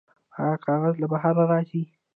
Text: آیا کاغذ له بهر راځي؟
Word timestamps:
آیا 0.39 0.55
کاغذ 0.65 0.95
له 1.01 1.07
بهر 1.11 1.35
راځي؟ 1.51 1.81